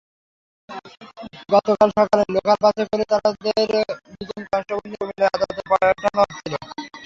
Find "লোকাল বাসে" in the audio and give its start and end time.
2.35-2.83